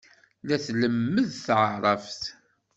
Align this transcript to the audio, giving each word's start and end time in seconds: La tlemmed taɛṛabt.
La 0.47 0.57
tlemmed 0.65 1.29
taɛṛabt. 1.45 2.21